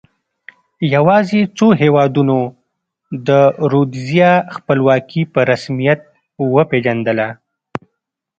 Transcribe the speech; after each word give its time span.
یوازې 0.95 1.41
څو 1.57 1.67
هېوادونو 1.81 2.37
د 3.27 3.29
رودزیا 3.71 4.31
خپلواکي 4.55 5.21
په 5.33 5.39
رسمیت 5.51 6.01
وپېژندله. 6.55 7.27